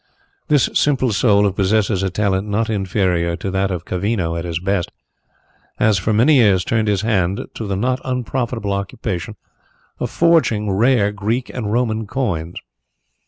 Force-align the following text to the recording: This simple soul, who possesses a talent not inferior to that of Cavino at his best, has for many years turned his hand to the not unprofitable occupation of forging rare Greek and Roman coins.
This 0.47 0.67
simple 0.73 1.11
soul, 1.13 1.43
who 1.43 1.51
possesses 1.51 2.01
a 2.01 2.09
talent 2.09 2.47
not 2.49 2.71
inferior 2.71 3.35
to 3.35 3.51
that 3.51 3.69
of 3.69 3.85
Cavino 3.85 4.35
at 4.35 4.45
his 4.45 4.57
best, 4.59 4.91
has 5.77 5.99
for 5.99 6.11
many 6.11 6.37
years 6.37 6.63
turned 6.65 6.87
his 6.87 7.01
hand 7.03 7.45
to 7.53 7.67
the 7.67 7.75
not 7.75 8.01
unprofitable 8.03 8.73
occupation 8.73 9.35
of 9.99 10.09
forging 10.09 10.71
rare 10.71 11.11
Greek 11.11 11.51
and 11.53 11.71
Roman 11.71 12.07
coins. 12.07 12.55